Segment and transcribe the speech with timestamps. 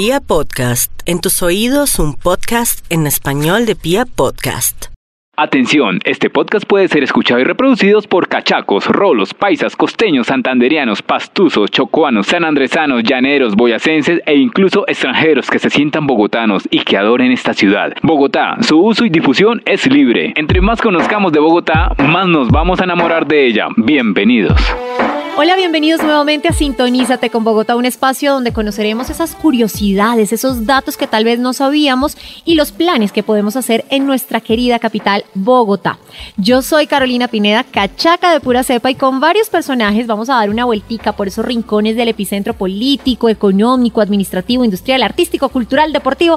[0.00, 4.92] Pia Podcast, en tus oídos un podcast en español de Pia Podcast.
[5.36, 11.72] Atención, este podcast puede ser escuchado y reproducido por cachacos, rolos, paisas, costeños, santanderianos, pastuzos,
[11.72, 17.52] chocuanos, sanandresanos, llaneros, boyacenses e incluso extranjeros que se sientan bogotanos y que adoren esta
[17.52, 17.92] ciudad.
[18.00, 20.32] Bogotá, su uso y difusión es libre.
[20.36, 23.66] Entre más conozcamos de Bogotá, más nos vamos a enamorar de ella.
[23.76, 24.60] Bienvenidos.
[25.40, 30.96] Hola, bienvenidos nuevamente a Sintonízate con Bogotá, un espacio donde conoceremos esas curiosidades, esos datos
[30.96, 35.24] que tal vez no sabíamos y los planes que podemos hacer en nuestra querida capital,
[35.34, 35.96] Bogotá.
[36.38, 40.50] Yo soy Carolina Pineda, cachaca de pura cepa y con varios personajes vamos a dar
[40.50, 46.36] una vueltica por esos rincones del epicentro político, económico, administrativo, industrial, artístico, cultural, deportivo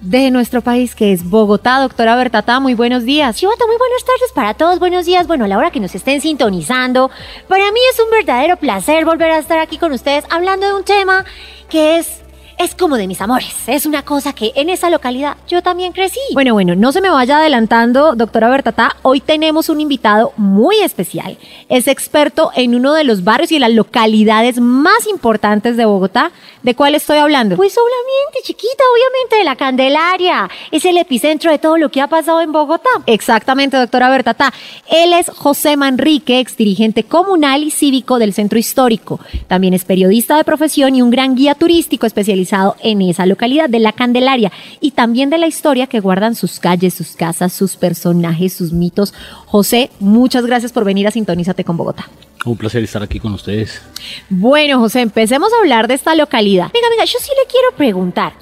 [0.00, 1.80] de nuestro país, que es Bogotá.
[1.80, 3.36] Doctora Bertata, muy buenos días.
[3.36, 4.78] Chivata, muy buenas tardes para todos.
[4.78, 5.26] Buenos días.
[5.26, 7.10] Bueno, a la hora que nos estén sintonizando,
[7.48, 10.84] para mí es un verdadero placer volver a estar aquí con ustedes hablando de un
[10.84, 11.24] tema
[11.68, 12.22] que es
[12.58, 13.54] es como de mis amores.
[13.68, 16.18] Es una cosa que en esa localidad yo también crecí.
[16.34, 18.96] Bueno, bueno, no se me vaya adelantando, doctora Bertata.
[19.02, 21.38] Hoy tenemos un invitado muy especial.
[21.68, 26.32] Es experto en uno de los barrios y las localidades más importantes de Bogotá.
[26.62, 27.54] ¿De cuál estoy hablando?
[27.54, 30.50] Pues solamente, chiquita, obviamente de la Candelaria.
[30.72, 32.90] Es el epicentro de todo lo que ha pasado en Bogotá.
[33.06, 34.52] Exactamente, doctora Bertata.
[34.90, 39.20] Él es José Manrique, ex dirigente comunal y cívico del Centro Histórico.
[39.46, 42.47] También es periodista de profesión y un gran guía turístico especializado
[42.82, 46.94] en esa localidad de la Candelaria y también de la historia que guardan sus calles,
[46.94, 49.14] sus casas, sus personajes, sus mitos.
[49.46, 52.08] José, muchas gracias por venir a Sintonízate con Bogotá.
[52.44, 53.82] Un placer estar aquí con ustedes.
[54.30, 56.70] Bueno, José, empecemos a hablar de esta localidad.
[56.72, 58.32] Venga, venga, yo sí le quiero preguntar.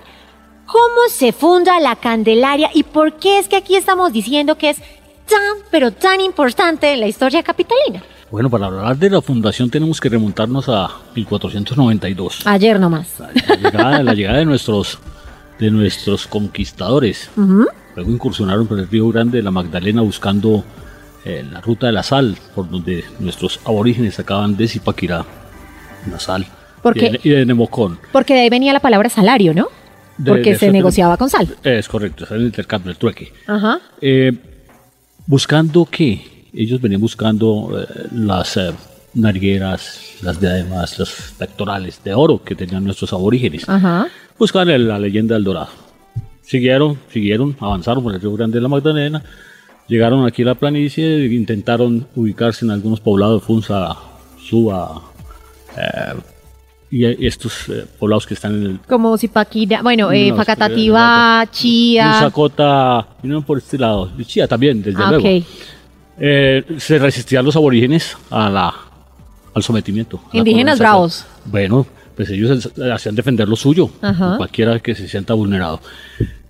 [0.67, 4.79] ¿Cómo se funda la Candelaria y por qué es que aquí estamos diciendo que es
[5.29, 8.03] tan, pero tan importante en la historia capitalina?
[8.31, 12.47] Bueno, para hablar de la fundación tenemos que remontarnos a 1492.
[12.47, 13.09] Ayer nomás.
[14.01, 14.99] La llegada, de nuestros
[15.59, 17.31] de nuestros conquistadores.
[17.37, 20.65] Luego incursionaron por el río Grande de la Magdalena buscando
[21.25, 25.25] eh, la ruta de la sal, por donde nuestros aborígenes sacaban de Zipaquirá
[26.11, 26.47] la sal
[26.83, 27.99] porque, y, de, Nemocón.
[28.13, 29.69] Porque de ahí venía la palabra salario, ¿no?
[30.25, 31.57] Porque se negociaba con sal.
[31.65, 33.33] Es correcto, es el intercambio, el trueque.
[33.47, 33.81] Ajá.
[34.01, 34.33] Eh,
[35.27, 36.36] buscando qué?
[36.57, 38.73] Ellos venían buscando eh, las eh,
[39.15, 43.67] nargueras, las diademas, los pectorales de oro que tenían nuestros aborígenes.
[44.39, 45.69] Buscaban la leyenda del dorado.
[46.43, 49.23] Siguieron, siguieron, avanzaron por el río Grande de la Magdalena,
[49.89, 53.97] llegaron aquí a la planicie, intentaron ubicarse en algunos poblados, Funza,
[54.39, 55.03] Suba,
[55.77, 56.15] eh,
[56.89, 57.67] y estos
[57.99, 58.81] poblados que están en el...
[58.81, 62.13] Como Zipaquira, bueno, eh, Facatativá, Chía...
[62.13, 65.45] Musacota, vinieron por este lado, Chía también, desde ah, luego.
[66.19, 68.75] Eh, se resistían los aborígenes a la,
[69.55, 70.21] al sometimiento.
[70.33, 71.27] Indígenas bravos.
[71.45, 73.91] Bueno, pues ellos hacían defender lo suyo,
[74.37, 75.81] cualquiera que se sienta vulnerado.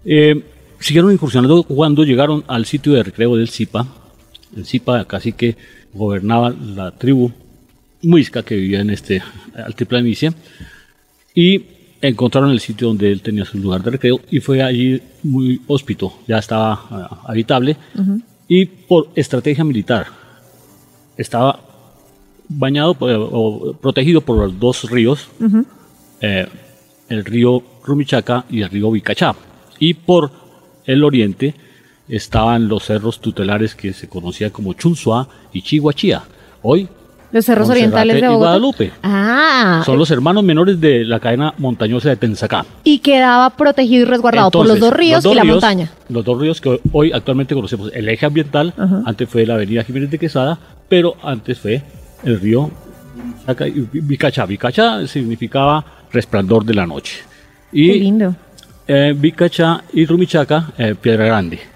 [0.04, 0.44] Eh,
[0.78, 3.86] siguieron incursionando cuando llegaron al sitio de recreo del Zipa.
[4.56, 5.56] El Zipa casi que
[5.92, 7.32] gobernaba la tribu
[8.02, 9.22] muisca que vivía en este
[9.54, 10.32] altiplanicie
[11.34, 11.64] y
[12.00, 16.12] encontraron el sitio donde él tenía su lugar de recreo y fue allí muy hóspito,
[16.28, 17.76] ya estaba ah, habitable
[18.48, 20.06] y por estrategia militar.
[21.16, 21.60] Estaba
[22.48, 25.28] bañado o protegido por los dos ríos,
[26.20, 26.46] eh,
[27.08, 29.34] el río Rumichaca y el río Vicachá.
[29.78, 30.30] Y por
[30.84, 31.54] el oriente
[32.08, 36.22] estaban los cerros tutelares que se conocían como Chunzua y Chihuachía.
[36.62, 36.88] Hoy
[37.32, 38.92] los cerros orientales de Guadalupe.
[39.02, 39.82] Ah.
[39.84, 42.64] Son los hermanos menores de la cadena montañosa de Tensacá.
[42.84, 45.90] Y quedaba protegido y resguardado por los dos ríos y la montaña.
[46.08, 47.90] Los dos ríos que hoy actualmente conocemos.
[47.92, 51.82] El eje ambiental, antes fue la avenida Jiménez de Quesada, pero antes fue
[52.24, 52.70] el río
[53.92, 54.46] Vicacha.
[54.46, 57.18] Vicacha significaba resplandor de la noche.
[57.72, 58.34] Y, Qué lindo.
[58.88, 61.75] Eh, Vicacha y Rumichaca, eh, Piedra Grande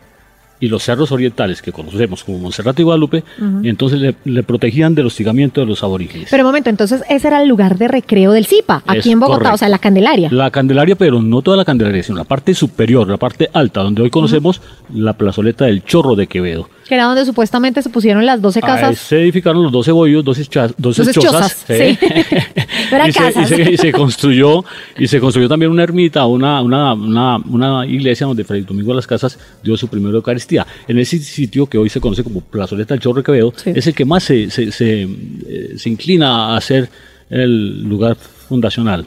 [0.61, 3.25] y los cerros orientales que conocemos como Monserrate y Guadalupe,
[3.63, 6.29] y entonces le, protegían del hostigamiento de los aborígenes.
[6.31, 9.55] Pero un momento, entonces ese era el lugar de recreo del Zipa, aquí en Bogotá,
[9.55, 10.29] o sea, la Candelaria.
[10.31, 14.03] La Candelaria, pero no toda la Candelaria, sino la parte superior, la parte alta, donde
[14.03, 14.61] hoy conocemos
[14.93, 18.99] la plazoleta del Chorro de Quevedo que era donde supuestamente se pusieron las 12 casas.
[18.99, 21.65] se edificaron los 12 bollos, 12, 12, chozas.
[21.65, 21.97] Sí.
[21.97, 23.49] y, casas.
[23.49, 24.65] Se, y, se, construyó,
[24.99, 28.97] y se construyó también una ermita, una, una, una, una iglesia donde Fray Domingo de
[28.97, 30.67] las Casas dio su primera Eucaristía.
[30.89, 34.05] En ese sitio que hoy se conoce como Plazoleta del Chorro Quevedo, es el que
[34.05, 36.91] más se, se, se, eh, se inclina a ser
[37.31, 39.07] el lugar fundacional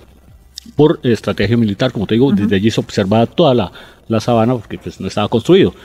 [0.77, 3.71] por estrategia militar, como te digo, desde allí se observaba toda la,
[4.07, 5.75] la sabana porque pues, no estaba construido.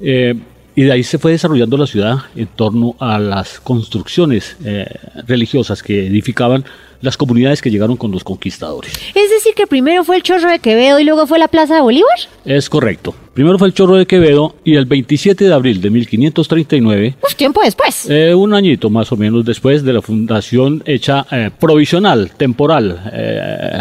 [0.00, 0.34] Eh,
[0.76, 4.86] y de ahí se fue desarrollando la ciudad en torno a las construcciones eh,
[5.26, 6.64] religiosas que edificaban
[7.00, 8.92] las comunidades que llegaron con los conquistadores.
[9.14, 11.80] Es decir, que primero fue el Chorro de Quevedo y luego fue la Plaza de
[11.80, 12.18] Bolívar.
[12.44, 13.14] Es correcto.
[13.32, 17.16] Primero fue el Chorro de Quevedo y el 27 de abril de 1539.
[17.22, 18.08] Uf, tiempo después.
[18.10, 23.10] Eh, un añito más o menos después de la fundación hecha eh, provisional, temporal.
[23.12, 23.80] Eh,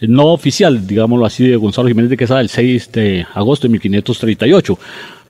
[0.00, 4.78] no oficial, digámoslo así, de Gonzalo Jiménez de Quesada el 6 de agosto de 1538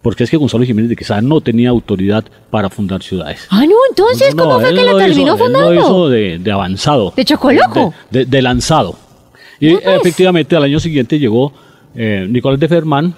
[0.05, 3.47] porque es que Gonzalo Jiménez de Quesada no tenía autoridad para fundar ciudades.
[3.49, 5.71] Ah, no, entonces, ¿cómo fue que la terminó fundando?
[5.71, 7.15] Él lo hizo de, de, avanzado.
[7.17, 7.95] ¿De chocoloco?
[8.11, 8.99] De, de, lanzado.
[9.59, 9.87] Y pues.
[9.87, 11.55] efectivamente al año siguiente llegó
[11.95, 13.15] eh, Nicolás de Fermán,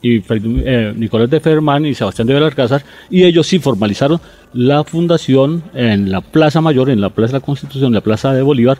[0.00, 4.22] y eh, Nicolás de Fermán y Sebastián de Belalcázar, y ellos sí formalizaron
[4.54, 8.32] la fundación en la Plaza Mayor, en la Plaza de la Constitución, en la Plaza
[8.32, 8.78] de Bolívar,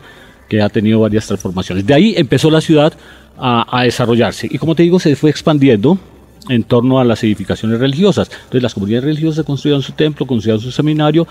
[0.49, 1.85] que ha tenido varias transformaciones.
[1.85, 2.93] De ahí empezó la ciudad
[3.37, 4.47] a, a desarrollarse.
[4.49, 5.99] Y como te digo, se fue expandiendo
[6.49, 8.29] en torno a las edificaciones religiosas.
[8.31, 11.27] Entonces las comunidades religiosas construían su templo, construían su seminario,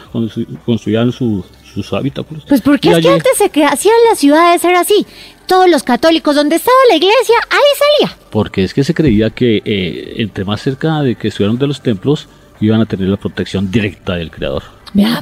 [0.65, 1.45] construían sus
[1.93, 2.45] habitáculos.
[2.49, 5.07] Pues porque es que antes se hacían las ciudades era así.
[5.47, 8.17] Todos los católicos, donde estaba la iglesia, ahí salía.
[8.31, 11.83] Porque es que se creía que eh, entre más cerca de que estuvieran de los
[11.83, 12.29] templos,
[12.61, 14.63] iban a tener la protección directa del Creador.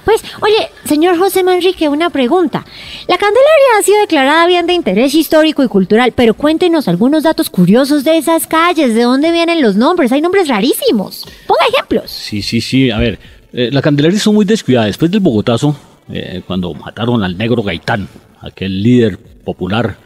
[0.05, 2.65] Pues, oye, señor José Manrique, una pregunta.
[3.07, 7.51] La Candelaria ha sido declarada bien de interés histórico y cultural, pero cuéntenos algunos datos
[7.51, 10.13] curiosos de esas calles, de dónde vienen los nombres.
[10.13, 11.27] Hay nombres rarísimos.
[11.47, 12.11] Ponga ejemplos.
[12.11, 12.91] Sí, sí, sí.
[12.91, 13.19] A ver,
[13.53, 14.87] eh, la Candelaria es muy descuidada.
[14.87, 15.77] Después del Bogotazo,
[16.11, 18.09] eh, cuando mataron al negro Gaitán,
[18.41, 19.97] aquel líder popular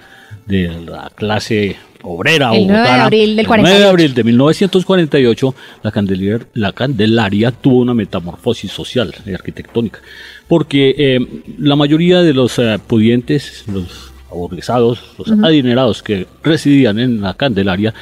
[0.47, 5.91] de la clase obrera el 9 de abril del 9 de abril de 1948, la
[5.91, 10.01] Candelaria, la Candelaria tuvo una metamorfosis social y arquitectónica,
[10.49, 17.21] porque eh, la mayoría de los eh, pudientes, los aburguesados, los adinerados que residían en
[17.21, 17.95] la Candelaria,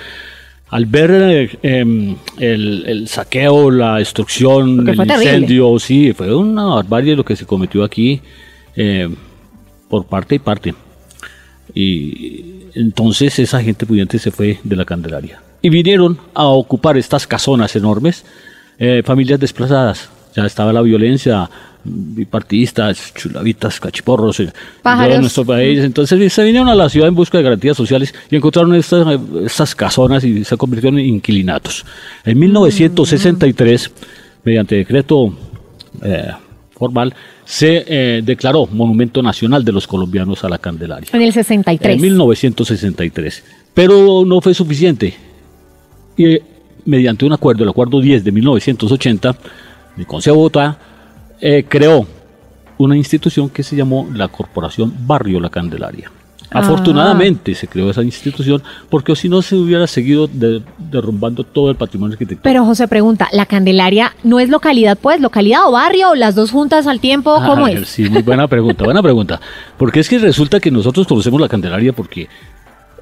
[0.69, 7.25] al ver eh, em, el, saqueo, la destrucción, el incendio, sí, fue una barbarie lo
[7.25, 8.21] que se cometió aquí
[9.89, 10.75] por parte y parte.
[11.75, 12.44] Y
[12.75, 15.43] entonces esa gente pudiente se fue de la Candelaria.
[15.62, 18.25] Y vinieron a ocupar estas casonas enormes,
[18.78, 20.08] eh, familias desplazadas.
[20.34, 21.50] Ya estaba la violencia,
[21.84, 24.52] bipartidistas, chulavitas, cachiporros eh,
[24.84, 25.81] en nuestro país.
[25.81, 29.06] Entonces se vinieron a la ciudad en busca de garantías sociales y encontraron estas,
[29.44, 31.84] estas casonas y se convirtieron en inquilinatos.
[32.25, 33.90] En 1963,
[34.44, 35.34] mediante decreto
[36.02, 36.31] eh,
[36.81, 41.11] formal, se eh, declaró Monumento Nacional de los Colombianos a la Candelaria.
[41.12, 41.94] En el 63.
[41.94, 43.44] En 1963.
[43.75, 45.15] Pero no fue suficiente.
[46.17, 46.38] Y
[46.87, 49.37] mediante un acuerdo, el acuerdo 10 de 1980,
[49.99, 50.79] el Consejo de Bogotá
[51.41, 52.06] eh, creó
[52.79, 56.11] una institución que se llamó la Corporación Barrio La Candelaria.
[56.50, 60.29] Afortunadamente se creó esa institución porque si no se hubiera seguido
[60.79, 62.43] derrumbando todo el patrimonio arquitectónico.
[62.43, 65.20] Pero José pregunta, ¿la Candelaria no es localidad pues?
[65.20, 66.14] ¿Localidad o barrio?
[66.14, 67.35] ¿Las dos juntas al tiempo?
[67.47, 67.88] ¿Cómo es?
[67.88, 69.41] Sí, muy buena pregunta, buena pregunta.
[69.76, 72.29] Porque es que resulta que nosotros conocemos la Candelaria porque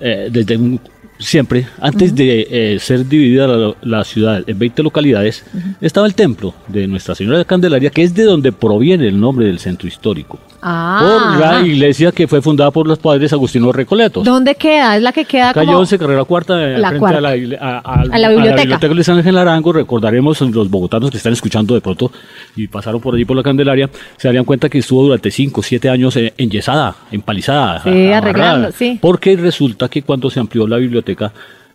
[0.00, 0.80] eh, desde un
[1.18, 5.44] siempre, antes de eh, ser dividida la, ciudad en 20 localidades,
[5.80, 9.46] estaba el templo de Nuestra Señora de Candelaria, que es de donde proviene el nombre
[9.46, 10.38] del centro histórico.
[10.60, 10.98] Ah.
[11.00, 14.24] Por la iglesia que fue fundada por los padres Agustino Recoletos.
[14.24, 14.96] ¿Dónde queda?
[14.96, 15.78] Es la que queda Calle como...
[15.78, 17.18] 11, carrera cuarta, la frente cuarta.
[17.18, 18.76] A, la, a, la, biblioteca.
[18.76, 19.72] A la San Ángel Arango.
[19.72, 22.10] Recordaremos los bogotanos que están escuchando de pronto
[22.56, 25.62] y pasaron por allí por la Candelaria, se darían cuenta que estuvo durante 5 o
[25.62, 27.82] 7 años eh, enyesada, empalizada.
[27.82, 28.98] Sí, arreglando, sí.
[29.00, 31.32] Porque resulta que cuando se amplió la biblioteca,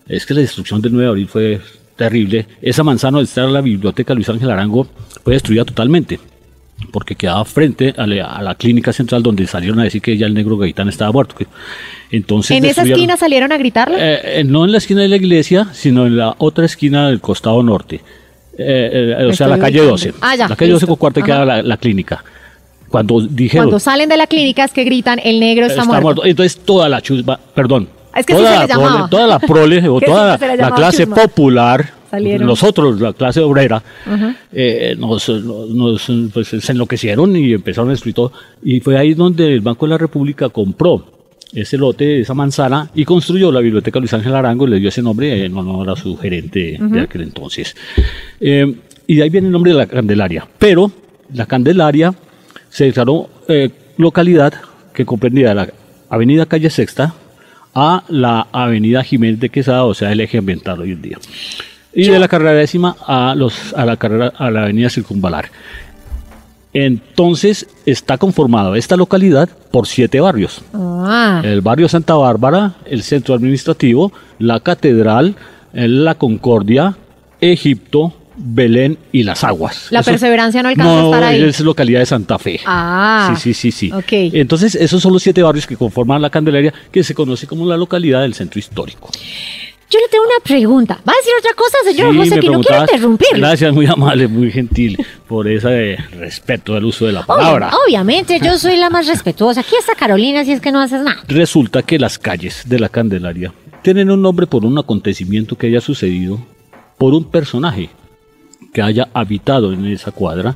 [0.07, 1.61] es que la destrucción del 9 de abril fue
[1.95, 2.47] terrible.
[2.61, 4.87] Esa manzana donde está la biblioteca Luis Ángel Arango
[5.23, 6.19] fue destruida totalmente
[6.91, 10.57] porque quedaba frente a la, clínica central donde salieron a decir que ya el negro
[10.57, 11.35] Gaitán estaba muerto.
[12.11, 13.97] Entonces ¿En esa esquina salieron a gritarlo?
[13.97, 17.21] Eh, eh, no en la esquina de la iglesia, sino en la otra esquina del
[17.21, 18.01] costado norte.
[18.57, 20.13] Eh, o sea, la calle 12.
[20.21, 22.23] Ah, ya, la calle 12 con cuarta queda la, la, clínica.
[22.89, 23.65] Cuando dijeron...
[23.65, 26.23] Cuando salen de la clínica es que gritan, el negro está, muerto.
[26.25, 29.39] Entonces toda la chusma, perdón, es que toda, sí se la le prole, toda la
[29.39, 31.15] prole o toda sí la, la clase chusma.
[31.15, 32.45] popular, Salieron.
[32.45, 33.81] nosotros, la clase obrera,
[34.51, 38.31] eh, nos, nos pues, se enloquecieron y empezaron a destruir todo.
[38.61, 41.07] Y fue ahí donde el Banco de la República compró
[41.51, 45.01] ese lote, esa manzana, y construyó la biblioteca Luis Ángel Arango, y le dio ese
[45.01, 47.75] nombre en honor a su gerente de aquel entonces.
[48.39, 48.75] Eh,
[49.07, 50.47] y de ahí viene el nombre de la Candelaria.
[50.59, 50.91] Pero
[51.33, 52.13] la Candelaria
[52.69, 54.53] se declaró eh, localidad
[54.93, 55.67] que comprendía la
[56.09, 57.15] avenida Calle Sexta
[57.73, 61.17] a la avenida Jiménez de Quesada, o sea, el eje ambiental hoy en día.
[61.95, 65.49] Y de la carrera décima a, los, a, la carrera, a la avenida Circunvalar.
[66.73, 70.61] Entonces está conformada esta localidad por siete barrios.
[70.73, 71.41] Ah.
[71.43, 75.35] El barrio Santa Bárbara, el centro administrativo, la catedral,
[75.73, 76.97] la Concordia,
[77.39, 79.87] Egipto, Belén y Las Aguas.
[79.91, 81.43] La perseverancia no alcanza a estar ahí.
[81.43, 82.59] es localidad de Santa Fe.
[82.65, 83.35] Ah.
[83.35, 83.91] Sí, sí, sí, sí.
[83.91, 84.33] Ok.
[84.33, 87.77] Entonces, esos son los siete barrios que conforman la Candelaria, que se conoce como la
[87.77, 89.11] localidad del centro histórico.
[89.93, 90.99] Yo le tengo una pregunta.
[91.07, 93.27] ¿Va a decir otra cosa, señor Sí, José, que no quiero interrumpir?
[93.35, 94.97] Gracias, muy amable, muy gentil
[95.27, 97.71] por ese respeto al uso de la palabra.
[97.85, 99.61] obviamente, yo soy la más respetuosa.
[99.61, 101.21] Aquí está Carolina, si es que no haces nada.
[101.27, 105.79] Resulta que las calles de la Candelaria tienen un nombre por un acontecimiento que haya
[105.79, 106.39] sucedido,
[106.97, 107.91] por un personaje
[108.73, 110.55] que haya habitado en esa cuadra,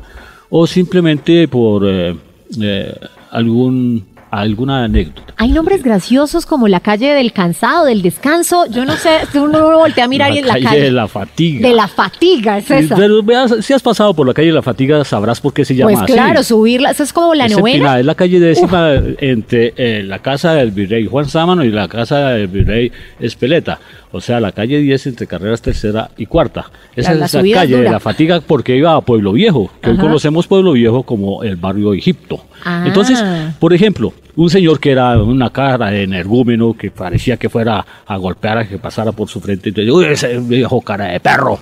[0.50, 2.15] o simplemente por eh,
[2.60, 5.34] eh, algún, alguna anécdota.
[5.38, 8.65] Hay nombres graciosos como la calle del cansado, del descanso.
[8.69, 11.67] Yo no sé, uno lo voltea a mirar y es la calle de la fatiga.
[11.67, 12.96] de la fatiga, es esa.
[12.96, 15.75] Pero veas, si has pasado por la calle de la fatiga, sabrás por qué se
[15.75, 16.13] llama Pues así.
[16.13, 18.00] claro, subirla, eso es como la Es novena.
[18.00, 22.29] es la calle décima entre eh, la casa del virrey Juan Sámano y la casa
[22.29, 23.79] del virrey Espeleta.
[24.12, 26.72] O sea, la calle 10 entre carreras tercera y cuarta.
[26.96, 29.90] Esa La- es la es calle de la fatiga porque iba a Pueblo Viejo, que
[29.90, 32.46] hoy conocemos Pueblo Viejo como el barrio Egipto.
[32.64, 32.84] Ah.
[32.88, 33.22] Entonces,
[33.60, 38.18] por ejemplo, un señor que era una cara de energúmeno, que parecía que fuera a
[38.18, 41.60] golpear, a que pasara por su frente, entonces, uy, ese viejo cara de perro.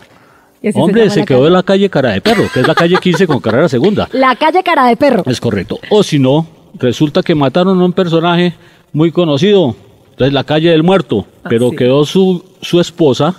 [0.73, 3.27] Hombre, se, la quedó en la calle cara de perro, que es la calle 15
[3.27, 4.07] con carrera segunda.
[4.13, 5.23] La calle cara de perro.
[5.27, 5.79] Es correcto.
[5.89, 6.47] O si no,
[6.79, 8.53] resulta que mataron a un personaje
[8.91, 9.75] muy conocido.
[10.15, 11.75] Entonces la calle del muerto, Ah, pero sí.
[11.75, 13.35] quedó su, su esposa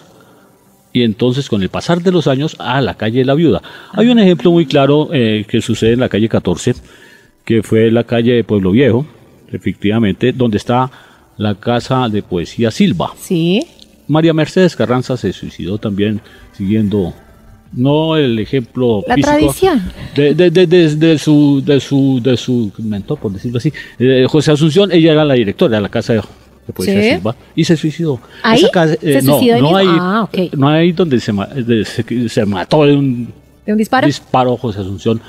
[0.92, 3.62] y entonces con el pasar de los años a la calle de la viuda.
[3.92, 6.75] Hay un ejemplo muy claro eh, que sucede en la calle 14,
[7.45, 9.06] que fue la calle de Pueblo Viejo,
[9.52, 10.90] efectivamente, donde está
[11.37, 13.12] la casa de poesía Silva.
[13.18, 13.62] Sí.
[14.09, 16.21] María Mercedes Carranza se suicidó también
[16.56, 17.12] siguiendo
[17.73, 19.83] no el ejemplo La físico tradición.
[20.14, 24.25] de, de, de, de- de su de su de su mentor por decirlo así eh,
[24.28, 26.23] José Asunción ella era la directora de la casa de,
[26.67, 27.29] de poesía Sí.
[27.55, 28.59] Y se suicidó ¿Ahí?
[28.61, 30.55] Esa casa, ¿Se no, suicidó no ahí Ah, ok.
[30.57, 31.33] no ahí donde se,
[31.85, 33.33] se, se mató de un
[33.65, 34.07] ¿De un disparo?
[34.07, 35.21] disparo José Asunción,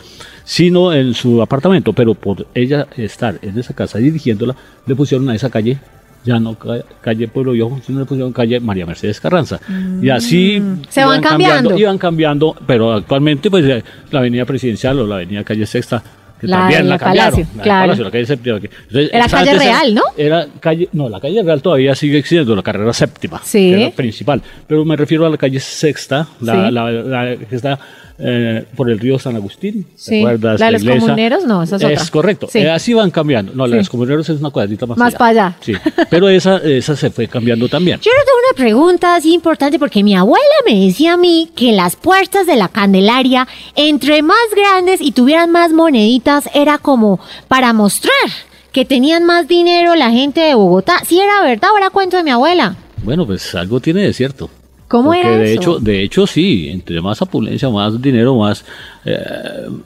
[0.44, 5.36] sino en su apartamento, pero por ella estar en esa casa dirigiéndola, le pusieron a
[5.36, 5.77] esa calle,
[6.24, 9.60] ya no ca- calle Pueblo Viejo, sino le pusieron calle María Mercedes Carranza.
[10.01, 10.82] Y así Mm.
[10.89, 11.75] Se van cambiando.
[11.77, 16.03] Iban cambiando, pero actualmente pues eh, la avenida presidencial o la avenida calle Sexta,
[16.39, 17.32] que La también la cambiaron.
[17.34, 17.82] Palacio, la claro.
[17.84, 18.56] Palacio, la calle séptima.
[18.58, 20.01] entonces, Era calle Real, ¿no?
[20.17, 23.72] Era calle, no, la calle Real todavía sigue siendo la carrera séptima, Sí.
[23.72, 26.72] que era principal, pero me refiero a la calle Sexta, la, Sí.
[26.72, 27.79] la que está
[28.19, 29.83] eh, por el río San Agustín.
[29.83, 30.21] ¿te Sí.
[30.24, 31.00] La de los iglesia?
[31.01, 32.05] comuneros, no, esa es otra.
[32.12, 32.47] correcto.
[32.51, 32.59] Sí.
[32.59, 33.53] Eh, así van cambiando.
[33.53, 33.86] No, la de Sí.
[33.86, 35.57] los comuneros es una cuadrita más, Más para allá.
[35.62, 35.74] Sí.
[36.09, 38.00] Pero esa, esa se fue cambiando también.
[38.01, 41.71] Yo le tengo una pregunta así importante porque mi abuela me decía a mí que
[41.74, 47.74] las puertas de la Candelaria, entre más grandes y tuvieran más moneditas, era como para
[47.74, 48.13] mostrar
[48.71, 51.01] que tenían más dinero la gente de Bogotá.
[51.05, 52.75] Si era verdad era cuento de mi abuela.
[53.03, 54.50] Bueno, pues algo tiene de cierto.
[54.88, 55.62] ¿Cómo Porque era de eso?
[55.62, 58.63] hecho, de hecho sí, entre más opulencia, más dinero, más,
[59.03, 59.17] eh,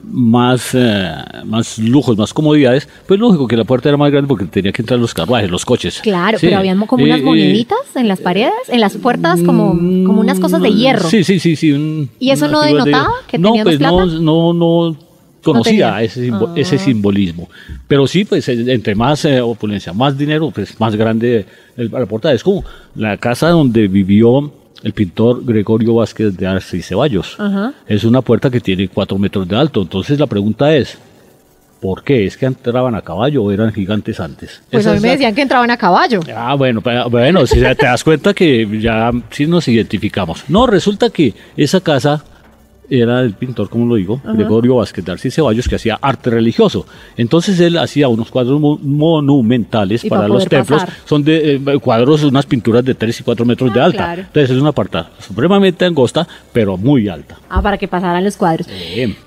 [0.04, 1.10] más, eh,
[1.44, 4.82] más lujos, más comodidades, pues lógico que la puerta era más grande porque tenía que
[4.82, 6.00] entrar los carruajes, los coches.
[6.02, 6.46] Claro, Sí.
[6.46, 10.38] pero habían como unas Eh, moneditas en las paredes, en las puertas, como, como unas
[10.38, 11.08] cosas de hierro.
[11.08, 11.72] Sí, sí, sí, sí.
[11.72, 13.26] un- ¿Y eso no de denotaba hierro.
[13.26, 14.12] que no, pues no, plata?
[14.20, 14.96] no, no
[15.42, 16.02] conocía tenía.
[16.04, 16.54] ese, simbo- Ah.
[16.54, 17.48] ese simbolismo.
[17.88, 21.44] Pero sí, pues eh, entre más eh, opulencia, más dinero, pues más grande
[21.76, 22.34] el, la portada.
[22.34, 27.36] Es como la casa donde vivió el pintor Gregorio Vázquez de Arce y Ceballos.
[27.38, 27.72] Ajá.
[27.86, 29.82] Es una puerta que tiene cuatro metros de alto.
[29.82, 30.98] Entonces la pregunta es,
[31.80, 32.26] ¿por qué?
[32.26, 34.62] ¿Es que entraban a caballo o eran gigantes antes?
[34.70, 36.20] Pues Esa a mí me la- decían que entraban a caballo.
[36.34, 40.44] Ah, bueno, bueno, si te das cuenta que ya sí nos identificamos.
[40.48, 42.24] No, resulta que esa casa
[43.00, 46.30] era del pintor, como lo digo, Gregorio Vázquez de Arce y Ceballos, que hacía arte
[46.30, 46.86] religioso.
[47.16, 50.82] Entonces él hacía unos cuadros mo- monumentales para para los templos.
[50.82, 50.96] pasar.
[51.06, 53.98] Son de eh, cuadros, unas pinturas de 3 y 4 metros de Ah, alta.
[53.98, 54.20] claro.
[54.22, 57.38] Entonces es una puerta supremamente angosta, pero muy alta.
[57.48, 58.66] Ah, para que pasaran los cuadros.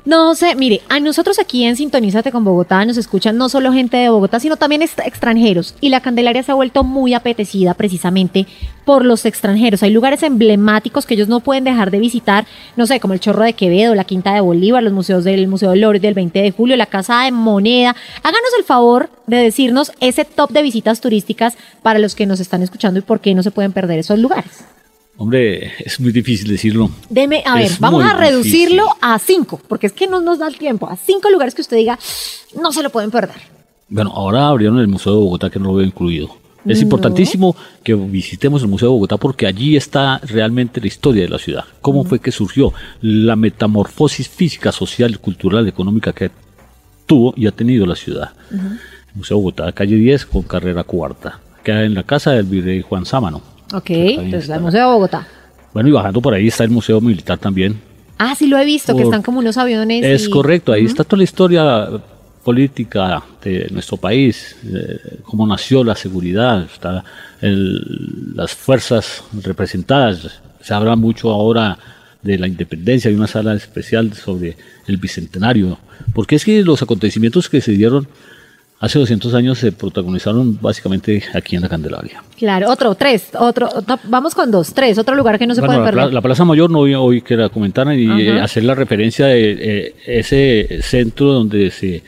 [0.06, 3.98] No sé, mire, a nosotros aquí en Sintonízate con Bogotá nos escuchan no solo gente
[3.98, 5.76] de Bogotá, sino también extranjeros.
[5.82, 8.46] Y la Candelaria se ha vuelto muy apetecida precisamente
[8.86, 9.82] por los extranjeros.
[9.82, 12.46] Hay lugares emblemáticos que ellos no pueden dejar de visitar,
[12.76, 15.72] no sé, como el Chorro de Quevedo, la Quinta de Bolívar, los museos del Museo
[15.72, 17.96] del Louvre del 20 de julio, la Casa de Moneda.
[18.24, 22.62] Háganos el favor de decirnos ese top de visitas turísticas para los que nos están
[22.62, 24.64] escuchando y por qué no se pueden perder esos lugares.
[25.18, 26.90] Hombre, es muy difícil decirlo.
[27.10, 29.00] Deme, a ver, vamos a reducirlo difícil.
[29.02, 30.90] a cinco, porque es que no nos da el tiempo.
[30.90, 31.98] A cinco lugares que usted diga,
[32.62, 33.38] no se lo pueden perder.
[33.88, 36.45] Bueno, ahora abrieron el Museo de Bogotá que no lo veo incluido.
[36.66, 41.30] Es importantísimo que visitemos el Museo de Bogotá porque allí está realmente la historia de
[41.30, 41.64] la ciudad.
[41.82, 46.32] Cómo fue que surgió la metamorfosis física, social, cultural, económica que
[47.06, 48.32] tuvo y ha tenido la ciudad.
[48.52, 48.80] El
[49.16, 51.40] Museo de Bogotá, calle 10 con carrera cuarta.
[51.64, 53.42] Queda en la casa del virrey Juan Sámano.
[53.74, 55.28] Ok, entonces el Museo de Bogotá.
[55.74, 57.80] Bueno, y bajando por ahí está el Museo Militar también,
[58.18, 60.04] Ah, sí lo he visto, que están como unos aviones.
[60.04, 61.90] Es correcto, ahí está toda la historia
[62.46, 64.56] política de nuestro país,
[65.24, 66.68] cómo nació la seguridad,
[67.42, 70.40] las fuerzas representadas.
[70.62, 71.78] Se habla mucho ahora
[72.22, 74.56] de la independencia, hay una sala especial sobre
[74.88, 75.78] el bicentenario,
[76.14, 78.08] porque es que los acontecimientos que se dieron
[78.80, 82.24] hace 200 años se protagonizaron básicamente aquí en la Candelaria.
[82.38, 83.70] Claro, otro, tres, otro,
[84.06, 86.14] vamos con dos, tres, otro lugar que no se puede la perder.
[86.14, 89.96] la Plaza Mayor no hoy que la comentaran y eh, hacer la referencia de eh,
[90.06, 92.04] ese centro donde se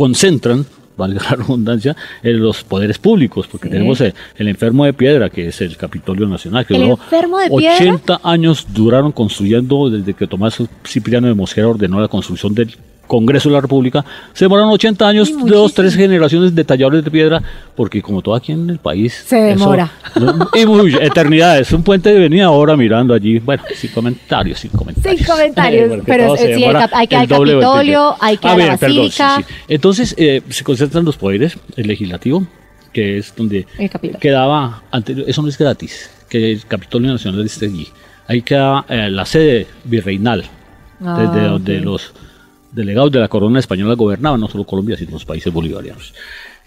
[0.00, 0.64] concentran
[0.96, 5.60] valga la redundancia, en los poderes públicos, porque tenemos el, enfermo de piedra, que es
[5.60, 11.26] el Capitolio Nacional, que ¿El enfermo de 80 años duraron construyendo desde que Tomás Cipriano
[11.26, 12.76] de Mosquera ordenó la construcción del
[13.10, 17.42] Congreso de la República, se demoraron 80 años, dos, tres generaciones de talladores de piedra,
[17.74, 19.24] porque como todo aquí en el país...
[19.26, 19.90] Se demora.
[20.54, 21.72] y muy, eternidades.
[21.72, 25.18] Un puente de venida ahora mirando allí, bueno, sin comentarios, sin comentarios.
[25.18, 26.44] Sin comentarios, pero sí,
[26.92, 29.44] hay que al Capitolio, hay que a la Basílica.
[29.66, 32.46] Entonces, eh, se concentran los poderes, el legislativo,
[32.92, 33.66] que es donde
[34.20, 37.88] quedaba, anterior, eso no es gratis, que el Capitolio Nacional esté allí.
[38.28, 40.44] Ahí queda eh, la sede virreinal,
[41.00, 42.14] desde ah, donde los
[42.72, 46.14] delegados de la corona española gobernaban no solo Colombia, sino los países bolivarianos.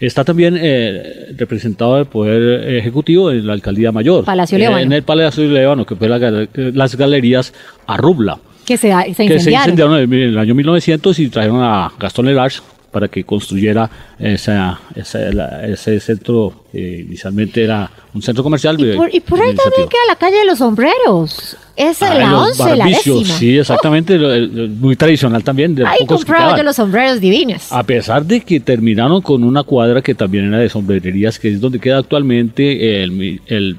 [0.00, 4.24] Está también eh, representado el Poder Ejecutivo en la Alcaldía Mayor.
[4.24, 7.54] Palacio eh, en el Palacio Levano, que fue las galerías
[7.86, 8.38] Arrubla.
[8.66, 9.28] Que se, se incendiaron.
[9.28, 12.60] Que se incendiaron en el, año 1900 y trajeron a Gastón Lelarge
[12.94, 18.78] para que construyera esa, ese centro que inicialmente era un centro comercial.
[18.78, 21.56] Y por, y por ahí también queda la calle de los sombreros.
[21.74, 23.24] Es ah, la once, la décima.
[23.24, 25.74] Sí, exactamente, muy tradicional también.
[25.74, 27.72] De Ahí compraba yo los sombreros divinos.
[27.72, 31.60] A pesar de que terminaron con una cuadra que también era de sombrererías, que es
[31.60, 33.76] donde queda actualmente el, el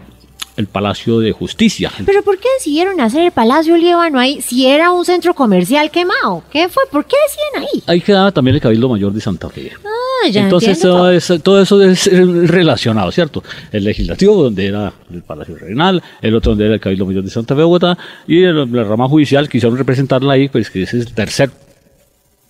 [0.57, 1.91] el Palacio de Justicia.
[2.05, 6.43] ¿Pero por qué decidieron hacer el Palacio Líbano ahí si era un centro comercial quemado?
[6.51, 6.83] ¿Qué fue?
[6.91, 7.83] ¿Por qué deciden ahí?
[7.88, 9.71] Ahí quedaba también el Cabildo Mayor de Santa Fe.
[9.83, 12.05] Ah, ya Entonces todo, eso es
[12.50, 13.43] relacionado, ¿cierto?
[13.71, 17.29] El legislativo, donde era el Palacio Regional, el otro donde era el Cabildo Mayor de
[17.29, 17.97] Santa Fe, Bogotá,
[18.27, 21.51] y la rama judicial quisieron representarla ahí, pues que ese es el tercer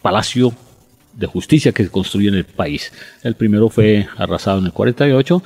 [0.02, 0.54] palacio
[1.14, 2.92] de justicia que se construye en el país.
[3.24, 5.42] El primero fue arrasado en el 48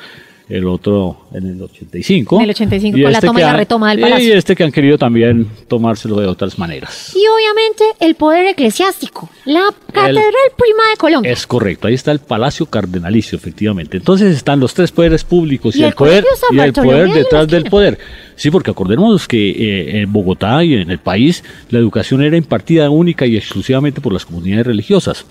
[0.49, 2.37] el otro en el 85.
[2.37, 4.27] En el 85, con la este toma y la retoma del palacio.
[4.27, 7.15] Y este que han querido también tomárselo de otras maneras.
[7.15, 11.31] Y obviamente el poder eclesiástico, la Catedral Prima de Colombia.
[11.31, 13.97] Es correcto, ahí está el Palacio Cardenalicio, efectivamente.
[13.97, 17.99] Entonces están los tres poderes públicos y, el, poder, y el poder detrás del poder.
[18.35, 22.89] Sí, porque acordemos que eh, en Bogotá y en el país la educación era impartida
[22.89, 25.25] única y exclusivamente por las comunidades religiosas.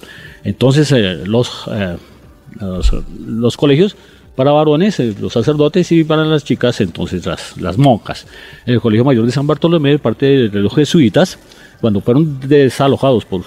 [0.44, 1.96] Entonces eh, los, eh,
[2.60, 2.92] los,
[3.26, 3.96] los colegios
[4.38, 8.24] para varones, eh, los sacerdotes, y para las chicas, entonces las, las monjas.
[8.66, 11.40] El Colegio Mayor de San Bartolomé, parte de los jesuitas,
[11.80, 13.42] cuando fueron desalojados por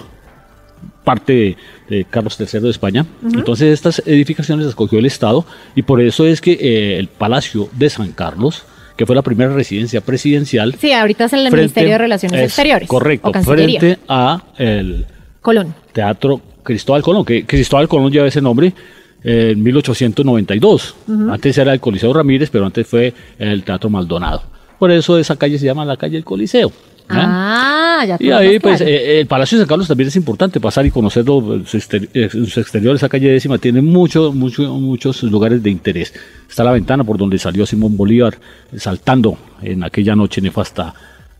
[1.02, 1.56] parte
[1.88, 6.26] de, Carlos III de España, entonces estas edificaciones las cogió el Estado, y por eso
[6.26, 10.74] es que eh, el Palacio de San Carlos, que fue la primera residencia presidencial.
[10.78, 12.86] Sí, ahorita es el Ministerio de Relaciones Exteriores.
[12.86, 15.06] Correcto, frente a el
[15.40, 15.74] Colón.
[15.94, 18.74] Teatro Cristóbal Colón, que Cristóbal Colón lleva ese nombre
[19.24, 20.96] en 1892.
[21.30, 24.42] Antes era el Coliseo Ramírez, pero antes fue el Teatro Maldonado.
[24.78, 26.72] Por eso esa calle se llama la calle del Coliseo.
[27.08, 30.86] Ah, ya Y ahí, pues, eh, el Palacio de San Carlos también es importante pasar
[30.86, 31.56] y conocerlo.
[31.56, 36.12] Eh, su, exterior, esa calle décima, tiene muchos muchos lugares de interés.
[36.48, 38.38] Está la ventana por donde salió Simón Bolívar
[38.76, 40.94] saltando en aquella noche nefasta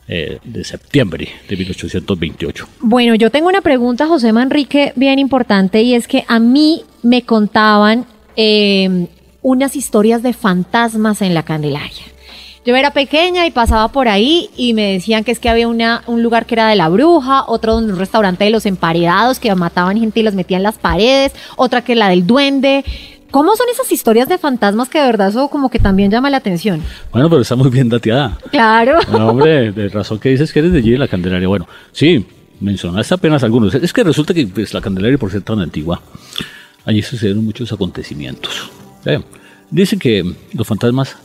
[0.09, 2.68] eh, de septiembre de 1828.
[2.81, 7.22] Bueno, yo tengo una pregunta, José Manrique, bien importante, y es que a mí me
[7.22, 9.08] contaban eh,
[9.42, 12.04] unas historias de fantasmas en la Candelaria.
[12.64, 16.04] Yo era pequeña y pasaba por ahí y me decían que es que había una,
[16.06, 19.98] un lugar que era de la bruja, otro un restaurante de los emparedados que mataban
[19.98, 22.84] gente y los metían en las paredes, otra que la del duende.
[23.32, 26.36] ¿Cómo son esas historias de fantasmas que de verdad eso como que también llama la
[26.36, 26.82] atención?
[27.10, 28.38] Bueno, pero está muy bien dateada.
[28.52, 28.98] Claro.
[29.10, 31.48] No, hombre, de razón que dices que eres de allí de la Candelaria.
[31.48, 32.24] Bueno, sí,
[32.60, 33.74] mencionaste apenas algunos.
[33.74, 36.00] Es que resulta que pues, la Candelaria, por ser tan antigua,
[36.85, 38.71] allí sucedieron muchos acontecimientos.
[39.71, 41.16] Dicen que los fantasmas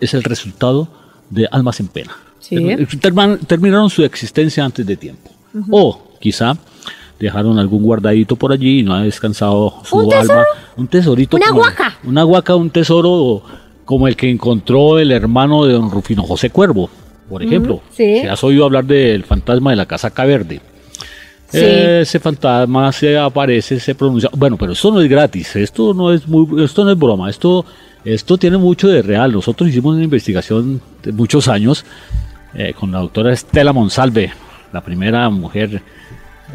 [0.00, 0.88] es el resultado
[1.30, 2.16] de almas en pena.
[2.38, 2.56] ¿Sí?
[3.46, 5.30] terminaron su existencia antes de tiempo.
[5.70, 6.56] O quizá
[7.18, 10.44] dejaron algún guardadito por allí y no ha descansado su alma.
[10.76, 11.36] Un tesorito.
[11.36, 11.98] Una guaca.
[12.04, 13.42] Una guaca, un tesoro
[13.84, 16.90] como el que encontró el hermano de don Rufino José Cuervo,
[17.28, 17.80] por ejemplo.
[17.92, 18.18] sí.
[18.20, 20.60] has oído hablar del fantasma de la casaca verde.
[21.52, 24.30] Ese fantasma se aparece, se pronuncia.
[24.34, 27.64] Bueno, pero esto no es gratis, esto no es muy, esto no es broma, esto,
[28.04, 29.32] esto tiene mucho de real.
[29.32, 31.84] Nosotros hicimos una investigación de muchos años
[32.54, 34.32] eh, con la doctora Estela Monsalve,
[34.72, 35.82] la primera mujer,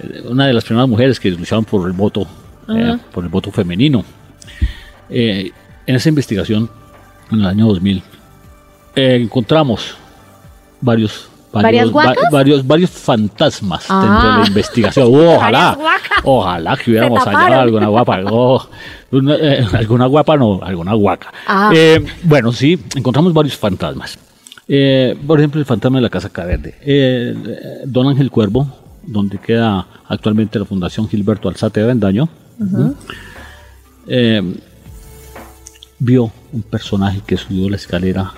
[0.01, 2.27] eh, una de las primeras mujeres que luchaban por el voto,
[2.69, 4.03] eh, por el voto femenino.
[5.09, 5.53] en
[5.85, 6.69] esa investigación,
[7.31, 8.01] en el año 2000,
[8.95, 9.95] encontramos
[10.81, 11.29] varios
[11.61, 11.91] varios,
[12.31, 14.47] varios, varios fantasmas dentro de la ah.
[14.47, 15.07] investigación.
[15.13, 15.77] ojalá,
[16.23, 18.15] ojalá que hubiéramos hallado alguna guapa.
[19.73, 21.33] alguna guapa, no, alguna guaca.
[21.47, 21.71] Ah.
[22.23, 24.17] bueno, sí, encontramos varios fantasmas.
[24.67, 26.75] Eh, por ejemplo, el fantasma de la Casa Caverde.
[26.81, 27.33] Eh,
[27.85, 28.67] Don Ángel Cuervo,
[29.03, 32.27] donde queda actualmente la Fundación Gilberto Alzate de Vendaño,
[34.07, 34.41] eh,
[35.99, 38.33] vio un personaje que subió la escalera,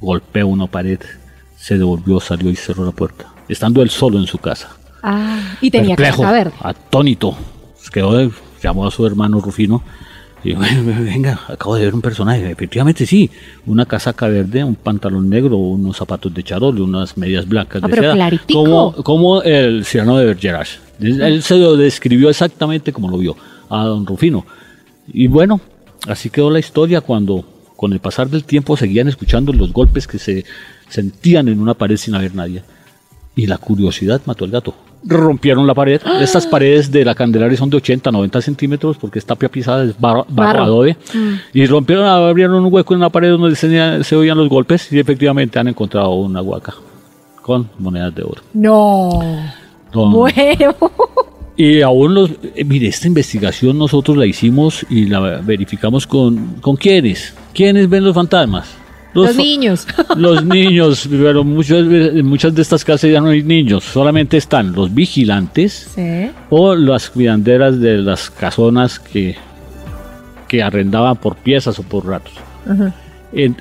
[0.00, 1.00] golpeó una pared,
[1.58, 4.70] se devolvió, salió y cerró la puerta, estando él solo en su casa.
[5.02, 6.52] Ah, y tenía que saber.
[6.60, 7.36] Atónito,
[7.92, 8.30] quedó,
[8.62, 9.82] llamó a su hermano Rufino
[10.44, 10.54] y
[11.04, 12.50] venga, acabo de ver un personaje.
[12.50, 13.30] Efectivamente, sí.
[13.66, 17.96] Una casaca verde, un pantalón negro, unos zapatos de charol, unas medias blancas ah, de
[17.96, 18.30] seda.
[18.52, 20.68] Como, como el ciudadano de Bergerac.
[21.00, 23.36] Él se lo describió exactamente como lo vio
[23.68, 24.44] a don Rufino.
[25.12, 25.60] Y bueno,
[26.06, 27.44] así quedó la historia cuando
[27.78, 30.44] con el pasar del tiempo seguían escuchando los golpes que se
[30.88, 32.64] sentían en una pared sin haber nadie.
[33.36, 36.02] Y la curiosidad mató al gato rompieron la pared.
[36.20, 39.94] Estas paredes de la Candelaria son de 80, 90 centímetros porque esta tapia pisada es
[39.96, 40.96] barro, adobe.
[41.14, 41.34] Mm.
[41.52, 45.60] Y rompieron, abrieron un hueco en la pared donde se, oían los golpes y efectivamente
[45.60, 46.74] han encontrado una huaca
[47.42, 48.42] con monedas de oro.
[48.52, 49.20] No.
[49.92, 50.74] Bueno.
[51.58, 56.76] Y aún los, eh, mire, esta investigación nosotros la hicimos y la verificamos con, con
[56.76, 57.34] quiénes.
[57.52, 58.68] ¿Quiénes ven los fantasmas?
[59.12, 59.84] Los, niños.
[60.16, 61.84] Los niños, pero muchas,
[62.22, 65.96] muchas de estas casas ya no hay niños, solamente están los vigilantes
[66.50, 69.34] o las cuidanderas de las casonas que,
[70.46, 72.34] que arrendaban por piezas o por ratos.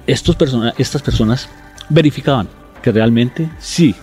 [0.05, 1.49] estos persona, estas personas
[1.89, 2.47] verificaban
[2.83, 3.95] que realmente sí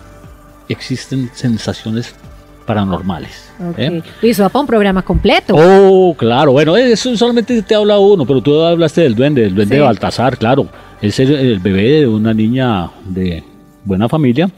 [0.67, 2.15] existen sensaciones
[2.65, 3.49] paranormales.
[3.77, 4.01] ¿eh?
[4.21, 5.55] Y eso va para un programa completo.
[5.55, 9.75] Oh, claro, bueno, eso solamente te habla uno, pero tú hablaste del duende, del duende
[9.75, 10.67] de Baltasar, claro
[11.01, 13.43] es el, bebé de una niña de
[13.83, 14.49] buena familia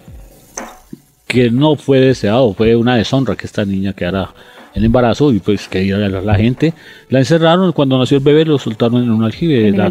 [1.28, 4.30] que no fue deseado, fue una deshonra que esta niña quedara
[4.74, 6.74] en embarazo y pues que la, la gente
[7.10, 9.88] la encerraron cuando nació el bebé lo soltaron en un aljibe, de la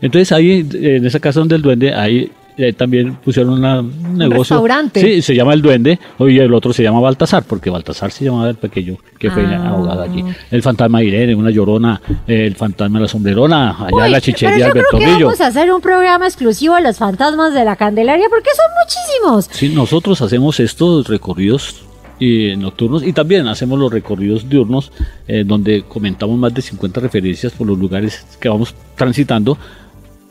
[0.00, 4.56] entonces ahí en esa casa donde el duende ahí y ahí también pusieron un negocio.
[4.56, 5.00] restaurante.
[5.00, 8.50] Sí, se llama El Duende, y el otro se llama Baltasar, porque Baltasar se llamaba
[8.50, 9.70] el pequeño que fue ah.
[9.70, 10.24] ahogado allí.
[10.50, 14.74] El fantasma Irene, una llorona, el fantasma de la sombrerona, allá en la chichería del
[14.74, 15.26] Bertorrillo.
[15.26, 19.48] Vamos a hacer un programa exclusivo a los fantasmas de la Candelaria, porque son muchísimos.
[19.50, 21.84] Sí, nosotros hacemos estos recorridos
[22.18, 24.92] y nocturnos y también hacemos los recorridos diurnos
[25.26, 29.58] eh, donde comentamos más de 50 referencias por los lugares que vamos transitando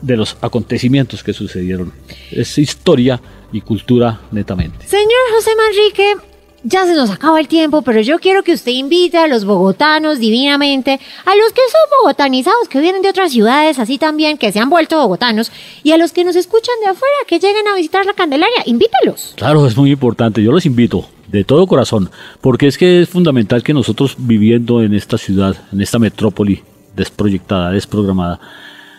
[0.04, 1.92] de los acontecimientos que sucedieron.
[2.30, 3.20] Es historia
[3.52, 4.86] y cultura netamente.
[4.86, 6.16] Señor José Manrique,
[6.64, 10.20] ya se nos acaba el tiempo, pero yo quiero que usted invite a los bogotanos
[10.20, 14.60] divinamente, a los que son bogotanizados, que vienen de otras ciudades, así también, que se
[14.60, 15.52] han vuelto bogotanos,
[15.84, 19.34] y a los que nos escuchan de afuera, que lleguen a visitar la Candelaria, invítelos.
[19.36, 22.10] Claro, es muy importante, yo los invito de todo corazón,
[22.42, 26.64] porque es que es fundamental que nosotros viviendo en esta ciudad, en esta metrópoli
[26.96, 28.40] desproyectada, desprogramada,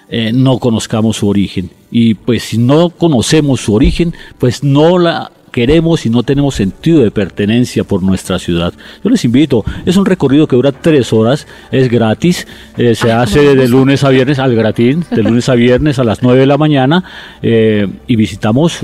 [0.09, 1.71] eh, no conozcamos su origen.
[1.91, 7.01] Y pues si no conocemos su origen, pues no la queremos y no tenemos sentido
[7.03, 8.75] de pertenencia por nuestra ciudad.
[9.05, 13.55] Yo les invito, es un recorrido que dura tres horas, es gratis, eh, se hace
[13.55, 16.59] de lunes a viernes al gratín, de lunes a viernes a las 9 de la
[16.59, 17.05] mañana
[17.41, 18.81] eh, y visitamos